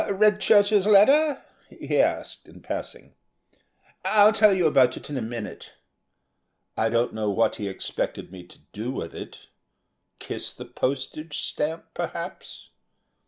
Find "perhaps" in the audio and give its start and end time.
11.93-12.71